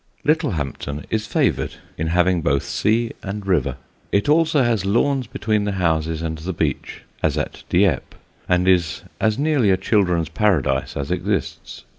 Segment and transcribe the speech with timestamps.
[0.23, 3.77] Littlehampton is favoured in having both sea and river.
[4.11, 8.17] It also has lawns between the houses and the beach, as at Dieppe,
[8.49, 11.83] and is as nearly a children's paradise as exists.